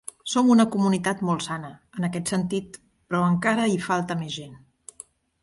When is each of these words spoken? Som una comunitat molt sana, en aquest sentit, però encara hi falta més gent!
Som 0.31 0.47
una 0.51 0.63
comunitat 0.75 1.21
molt 1.27 1.45
sana, 1.47 1.69
en 1.99 2.07
aquest 2.07 2.33
sentit, 2.33 2.81
però 3.11 3.21
encara 3.35 3.69
hi 3.75 3.79
falta 3.91 4.19
més 4.25 4.35
gent! 4.41 4.59